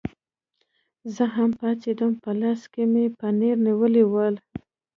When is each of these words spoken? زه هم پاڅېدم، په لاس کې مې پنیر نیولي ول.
زه 1.15 1.23
هم 1.35 1.49
پاڅېدم، 1.59 2.11
په 2.23 2.31
لاس 2.39 2.61
کې 2.73 2.83
مې 2.91 3.05
پنیر 3.19 3.55
نیولي 3.65 4.03
ول. 4.11 4.35